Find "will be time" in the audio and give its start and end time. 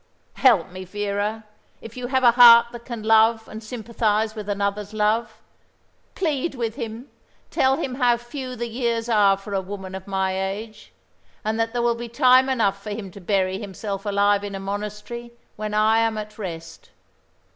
11.83-12.49